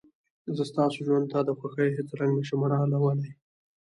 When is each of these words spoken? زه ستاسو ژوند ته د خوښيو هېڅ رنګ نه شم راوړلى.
زه 0.55 0.63
ستاسو 0.71 0.97
ژوند 1.07 1.25
ته 1.31 1.39
د 1.43 1.49
خوښيو 1.59 1.95
هېڅ 1.97 2.09
رنګ 2.19 2.31
نه 2.37 2.43
شم 2.47 2.61
راوړلى. 2.71 3.31